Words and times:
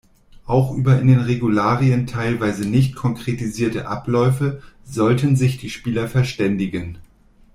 Auch 0.47 0.73
über 0.75 0.99
in 0.99 1.05
den 1.05 1.19
Regularien 1.19 2.07
teilweise 2.07 2.67
nicht 2.67 2.95
konkretisierte 2.95 3.87
Abläufe 3.87 4.63
sollten 4.83 5.35
sich 5.35 5.59
die 5.59 5.69
Spieler 5.69 6.07
verständigen. 6.07 6.97